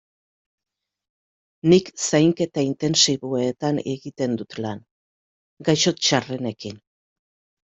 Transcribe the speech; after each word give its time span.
Nik 1.73 1.91
Zainketa 2.03 2.63
Intentsiboetan 2.69 3.83
egiten 3.93 4.35
dut 4.41 4.59
lan, 4.67 4.83
gaixo 5.71 5.95
txarrenekin. 6.01 6.83